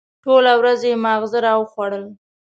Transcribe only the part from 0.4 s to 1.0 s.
ورځ یې